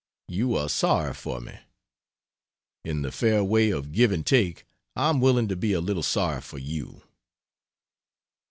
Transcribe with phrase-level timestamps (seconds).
[0.29, 1.59] You are sorry for me;
[2.83, 6.01] in the fair way of give and take, I am willing to be a little
[6.01, 7.03] sorry for you.